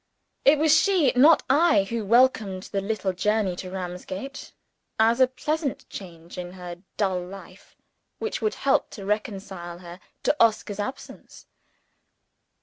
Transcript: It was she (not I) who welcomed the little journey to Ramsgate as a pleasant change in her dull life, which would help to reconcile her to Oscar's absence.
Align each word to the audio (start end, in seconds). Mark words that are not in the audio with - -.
It 0.45 0.57
was 0.57 0.75
she 0.75 1.13
(not 1.15 1.43
I) 1.47 1.83
who 1.83 2.03
welcomed 2.03 2.63
the 2.71 2.81
little 2.81 3.13
journey 3.13 3.55
to 3.57 3.69
Ramsgate 3.69 4.51
as 4.99 5.19
a 5.21 5.27
pleasant 5.27 5.87
change 5.91 6.39
in 6.39 6.53
her 6.53 6.81
dull 6.97 7.23
life, 7.23 7.75
which 8.17 8.41
would 8.41 8.55
help 8.55 8.89
to 8.97 9.05
reconcile 9.05 9.77
her 9.77 9.99
to 10.23 10.35
Oscar's 10.39 10.79
absence. 10.79 11.45